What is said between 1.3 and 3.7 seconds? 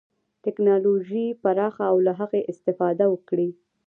پراخه او له هغې استفاده وکړي.